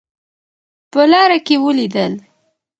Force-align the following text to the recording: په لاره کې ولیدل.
په 0.91 1.01
لاره 1.11 1.37
کې 1.45 1.55
ولیدل. 1.65 2.13